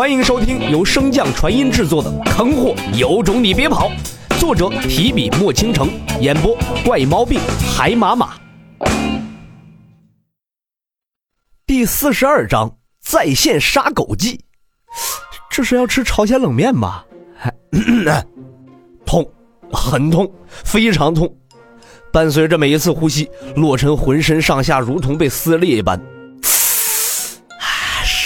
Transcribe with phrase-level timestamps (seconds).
[0.00, 3.90] 欢迎收听由升降传音制作的《坑货有种你别跑》，
[4.40, 5.90] 作者提笔墨倾城，
[6.22, 7.38] 演播怪毛病
[7.76, 8.30] 海马马。
[11.66, 14.40] 第四十二章在线杀狗记，
[15.50, 17.04] 这是要吃朝鲜冷面吧？
[19.04, 19.30] 痛，
[19.70, 21.30] 很痛，非常痛。
[22.10, 26.00] 伴随着每一次呼吸，洛尘浑身上下如同被撕裂一般。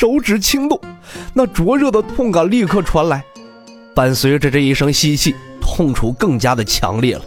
[0.05, 0.79] 手指轻动，
[1.33, 3.25] 那灼热的痛感立刻传来，
[3.95, 7.25] 伴随着这一声吸气，痛楚更加的强烈了。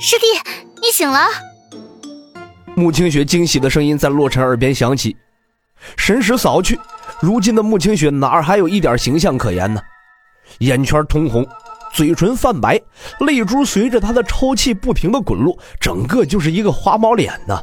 [0.00, 0.26] 师弟，
[0.82, 1.20] 你醒了！
[2.74, 5.16] 穆清雪惊喜的声音在洛尘耳边响起。
[5.96, 6.76] 神识扫去，
[7.20, 9.80] 如今的穆清雪哪儿还有一点形象可言呢？
[10.58, 11.46] 眼圈通红，
[11.92, 12.76] 嘴唇泛白，
[13.20, 17.56] 泪珠随着她的抽泣不停的滚落，整个就是一个花猫脸呢。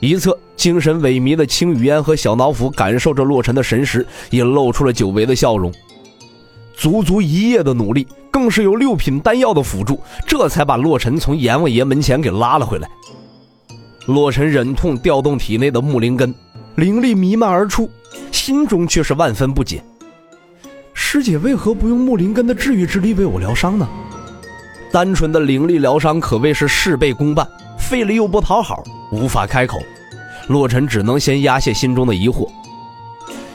[0.00, 5.72] 一侧精神萎靡的青雨烟和小脑斧感受着洛尘的神识，也露出了久违的笑容。
[6.76, 12.88] 足足一夜的努力，更是有六品丹药的辅助，这才把洛尘从阎王爷门前给拉了回来。
[14.06, 16.32] 洛尘忍痛调动体内的木灵根，
[16.76, 17.90] 灵力弥漫而出，
[18.30, 19.82] 心中却是万分不解：
[20.94, 23.88] 师姐为何不用木灵根的治愈之力为我疗伤呢？
[24.92, 28.82] 单纯的灵力疗伤可谓是事倍功半，费力又不讨好。
[29.10, 29.78] 无法开口，
[30.48, 32.50] 洛尘只能先压下心中的疑惑。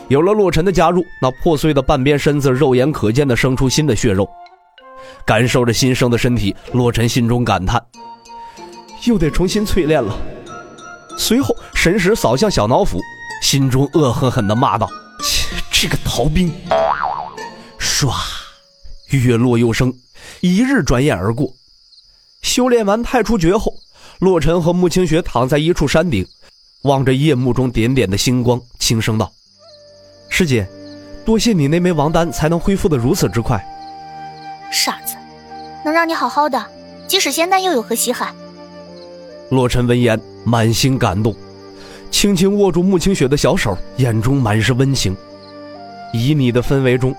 [0.09, 4.27] 有了洛尘的加入，那破碎的半边身子肉眼可见的生出新的血肉。
[5.25, 7.81] 感受着新生的身体，洛尘心中感叹：
[9.05, 10.15] 又得重新淬炼了。
[11.17, 12.99] 随后，神识扫向小脑斧，
[13.41, 14.89] 心中恶狠狠地骂道
[15.23, 16.51] ：“切，这个逃兵！”
[17.79, 18.11] 唰，
[19.11, 19.93] 月落又生，
[20.41, 21.53] 一日转眼而过。
[22.41, 23.73] 修炼完太初诀后。
[24.23, 26.25] 洛尘和穆清雪躺在一处山顶，
[26.83, 29.29] 望着夜幕中点点的星光，轻声道
[30.31, 30.65] ：“师姐，
[31.25, 33.61] 多谢你那枚王丹，才能恢复的如此之快。”
[34.71, 35.17] 傻子，
[35.83, 36.65] 能让你好好的，
[37.05, 38.33] 即使仙丹又有何稀罕？
[39.49, 41.35] 洛尘闻言，满心感动，
[42.09, 45.13] 轻轻握住穆清雪的小手，眼中满是温情。
[46.13, 47.13] 旖旎的氛围中，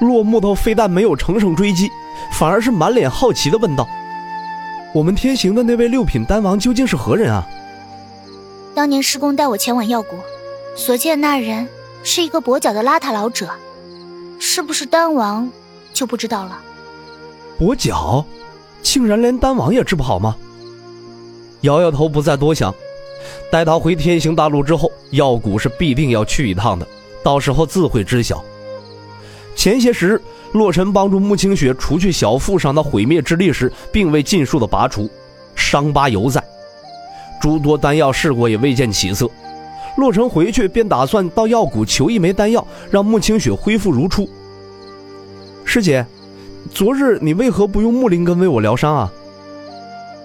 [0.00, 1.90] 洛木头非但没有乘胜追击，
[2.32, 3.86] 反而是满脸好奇的问道。
[4.92, 7.46] 我们天行的那位六品丹王究竟是何人啊？
[8.74, 10.16] 当年师公带我前往药谷，
[10.74, 11.68] 所见那人
[12.02, 13.50] 是一个跛脚的邋遢老者，
[14.40, 15.48] 是不是丹王
[15.92, 16.60] 就不知道了。
[17.58, 18.24] 跛脚，
[18.82, 20.36] 竟然连丹王也治不好吗？
[21.60, 22.74] 摇摇头，不再多想。
[23.50, 26.86] 待他回天行大陆之后，药谷是必定要去一趟的，
[27.22, 28.42] 到时候自会知晓。
[29.60, 30.22] 前些时日。
[30.52, 35.08] 洛尘帮助穆清雪除去小腹上的毁灭之力时，并未尽数的拔除，
[35.54, 36.42] 伤疤犹在。
[37.42, 39.30] 诸多丹药试过也未见起色。
[39.98, 44.26] 洛尘回去便打算到药谷求一枚丹药，让穆清雪恢复如初。
[45.64, 46.06] 师姐，
[46.72, 49.12] 昨日你为何不用木灵根为我疗伤啊？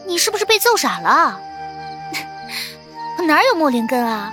[0.08, 1.38] 你是不是被揍傻了？
[3.28, 4.32] 哪有木灵根啊？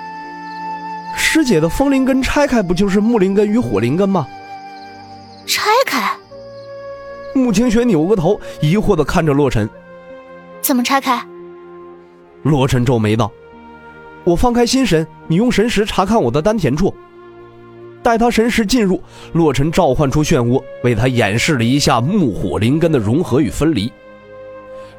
[1.17, 4.27] 师姐的风灵根拆开不就是木灵根与火灵根吗？
[7.53, 9.69] 穆清雪扭过头，疑惑的看着洛尘。
[10.63, 11.23] 怎么拆开？
[12.45, 13.31] 洛尘皱眉道
[14.25, 16.95] ：“我放开心神，你用神识查看我的丹田处。”
[18.03, 19.03] 待他神识进入，
[19.35, 23.93] 洛尘召唤出漩涡，为他演示了一下木火灵根的融合与分离。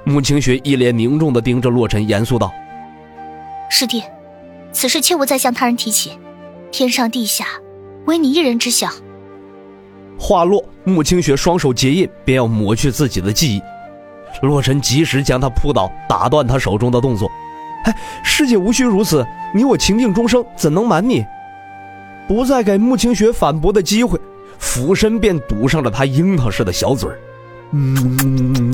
[0.03, 2.53] 穆清雪一脸凝重的盯着洛尘，严肃道
[3.68, 4.03] ：“师弟，
[4.72, 6.19] 此事切勿再向他人提起，
[6.72, 7.47] 天上地下，
[8.06, 8.92] 唯你一人知晓。”
[10.18, 13.62] 话落，穆清雪双手结印，便要抹去自己的记忆。
[14.41, 17.29] 洛尘及时将他扑倒，打断他手中的动作。
[17.85, 21.25] 哎，师姐无需如此，你我情定终生，怎能瞒你？
[22.28, 24.19] 不再给穆清雪反驳的机会，
[24.57, 27.19] 俯身便堵上了他樱桃似的小嘴儿。
[27.72, 28.74] 嗯，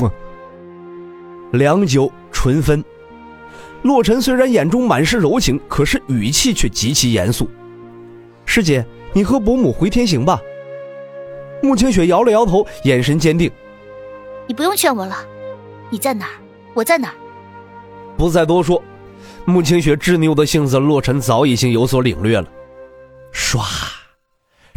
[1.52, 2.84] 良久，唇分。
[3.82, 7.50] 洛尘虽然眼中满是柔情，可是语气却极其严肃。
[8.46, 10.40] 师姐，你和伯母回天行吧。
[11.62, 13.52] 穆清雪摇了摇头，眼神坚定
[14.48, 15.16] ：“你不用劝我了，
[15.90, 16.34] 你在哪儿，
[16.74, 17.16] 我在哪儿。”
[18.18, 18.82] 不再多说，
[19.46, 22.48] 穆清雪执拗的性子，洛尘早已经有所领略了。
[23.34, 23.60] 唰，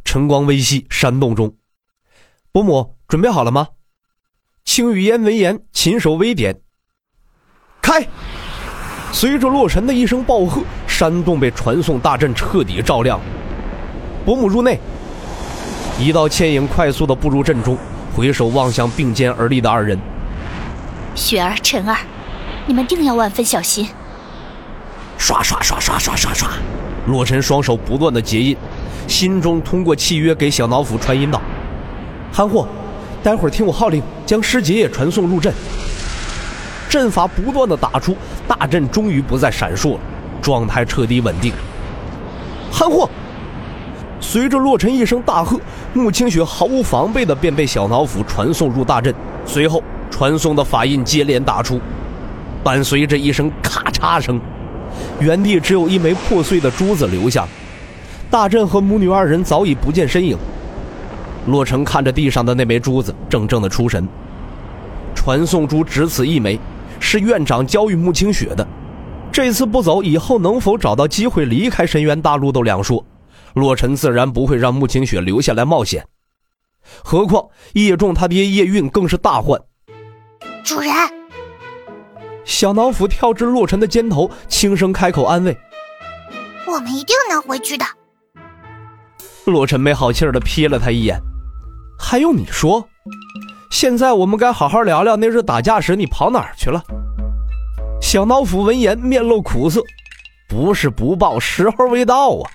[0.05, 1.55] 晨光微曦，山洞中，
[2.51, 3.69] 伯母准备好了吗？
[4.65, 6.61] 青雨嫣闻言，琴手微点，
[7.81, 8.07] 开。
[9.13, 13.21] 随着洛尘的一声暴喝，山洞被传送大阵彻底照亮。
[14.25, 14.81] 伯母入内。
[15.99, 17.77] 一道倩影快速的步入阵中，
[18.15, 19.99] 回首望向并肩而立的二人。
[21.15, 21.97] 雪儿、晨儿，
[22.67, 23.89] 你们定要万分小心。
[25.19, 26.49] 刷刷刷刷刷刷刷，
[27.07, 28.57] 洛尘双手不断的结印，
[29.07, 31.41] 心中通过契约给小脑斧传音道
[32.33, 32.67] ：“憨货，
[33.23, 35.53] 待会儿听我号令，将师姐也传送入阵。”
[36.89, 38.17] 阵法不断的打出，
[38.49, 40.01] 大阵终于不再闪烁了，
[40.41, 41.53] 状态彻底稳定。
[42.73, 43.09] 憨货，
[44.33, 45.61] 随着洛尘一声大喝，
[45.93, 49.15] 穆清雪毫无防备的便被小脑斧传送入大阵，
[49.45, 51.79] 随后传送的法印接连打出，
[52.65, 54.41] 伴随着一声咔嚓声，
[55.21, 57.47] 原地只有一枚破碎的珠子留下。
[58.31, 60.35] 大阵和母女二人早已不见身影。
[61.49, 64.09] 洛尘看着地上的那枚珠子，怔怔的出神。
[65.15, 66.59] 传送珠只此一枚。
[66.99, 68.67] 是院长教育穆清雪的，
[69.31, 73.05] 这次不走，以后能否找到机会离开深渊大陆都两说。
[73.55, 76.07] 洛尘自然不会让穆清雪留下来冒险，
[77.03, 79.61] 何况叶仲他爹叶运更是大患。
[80.65, 80.93] 主人，
[82.45, 85.57] 小脑斧跳至洛尘的肩头，轻声开口安慰
[86.67, 87.85] ：“我们一定能回去的。”
[89.47, 91.21] 洛尘没好气儿的瞥了他一眼
[91.99, 92.89] ：“还用你说？”
[93.71, 96.83] 现在我们该好好聊聊那日打架时你跑哪儿去了。
[98.01, 99.83] 小脑斧闻言面露苦涩，
[100.49, 102.51] 不是不报，时候未到啊！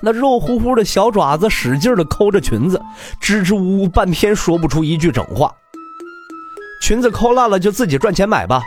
[0.00, 2.80] 那肉乎乎的小爪子使劲的抠着裙子，
[3.20, 5.52] 支支吾吾半天说不出一句整话。
[6.80, 8.62] 裙子抠烂了就自己赚钱买吧，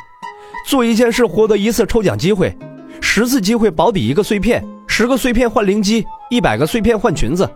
[0.68, 2.58] 做一件事获得一次抽奖机会，
[3.00, 7.50] 十次机会保底一个碎片，十个碎片换灵机，一百个碎片换裙子。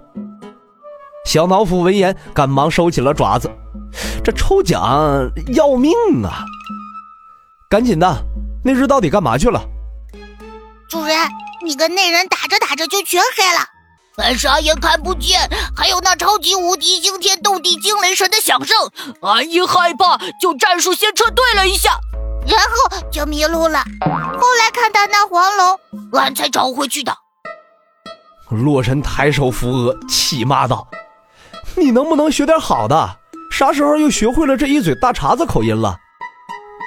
[1.25, 3.51] 小脑斧闻言赶忙收起了爪子。
[4.23, 5.91] 这抽奖要命
[6.23, 6.43] 啊！
[7.69, 8.23] 赶紧的，
[8.63, 9.61] 那日到底干嘛去了？
[10.89, 11.15] 主人，
[11.65, 13.65] 你跟那人打着打着就全黑了，
[14.17, 18.77] 俺啥也看不见，还有那超级无敌惊天动地惊雷神的响声，
[19.23, 21.97] 俺一害怕就战术先撤退了一下，
[22.47, 23.83] 然后就迷路了。
[24.39, 25.79] 后来看到那黄龙，
[26.13, 27.11] 俺才找回去的。
[28.51, 30.87] 洛神抬手扶额，气骂道
[31.75, 33.17] ：“你能不能学点好的？”
[33.51, 35.97] 啥时候又学会了这一嘴大碴子口音了？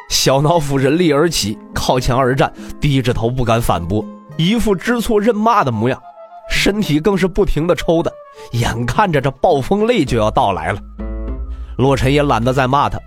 [0.08, 4.04] 小脑斧人力而起，靠墙而站，低着头不敢反驳，
[4.38, 6.00] 一副知错认骂的模样，
[6.48, 8.12] 身体更是不停的抽的，
[8.52, 10.80] 眼看着这暴风泪就要到来了。
[11.76, 12.98] 洛尘也懒得再骂他，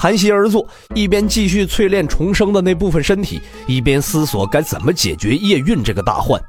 [0.00, 6.40] 盘膝而坐，一边继续淬炼重生的那部分身体，一边思索该怎么解决叶蕴这个大患。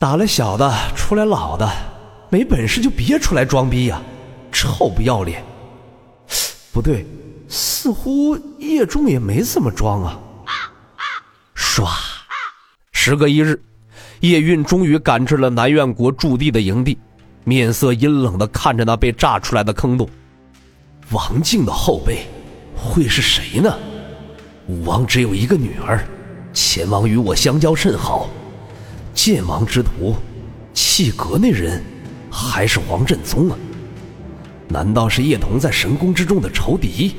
[0.00, 1.70] 打了小的，出来老的，
[2.28, 4.02] 没本事就别出来装逼呀！
[4.50, 5.42] 臭不要脸！
[6.72, 7.06] 不对，
[7.48, 10.18] 似乎叶中也没怎么装啊。
[11.56, 11.88] 唰，
[13.06, 13.60] 时隔一日，
[14.20, 16.96] 叶韵终于赶至了南苑国驻地的营地，
[17.44, 20.08] 面色阴冷的看着那被炸出来的坑洞。
[21.10, 22.26] 王静的后辈
[22.74, 23.76] 会是谁呢？
[24.68, 26.02] 武王只有一个女儿，
[26.54, 28.30] 前王与我相交甚好。
[29.12, 30.16] 剑王之徒，
[30.72, 31.84] 气阁那人
[32.30, 33.58] 还是黄振宗啊？
[34.66, 37.16] 难道是叶童在神宫之中的仇敌？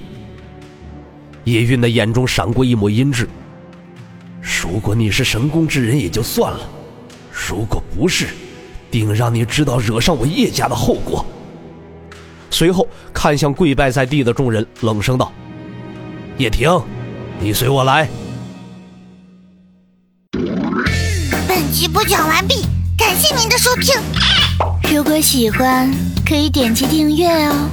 [1.43, 3.27] 叶韵的眼中闪过一抹阴鸷。
[4.62, 6.60] 如果你是神宫之人也就算了，
[7.31, 8.28] 如果不是，
[8.90, 11.25] 定让你知道惹上我叶家的后果。
[12.50, 15.31] 随后看向跪拜在地的众人，冷声道
[16.38, 16.69] ：“叶婷，
[17.40, 18.07] 你随我来。”
[21.48, 22.66] 本集播讲完毕，
[22.98, 23.94] 感谢您的收听。
[24.94, 25.92] 如果喜欢，
[26.26, 27.69] 可以点击订阅哦，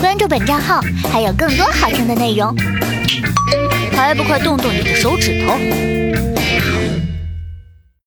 [0.00, 0.80] 关注本账号
[1.12, 2.54] 还有更多好听的内容，
[3.96, 6.05] 还不快动动你的手指头！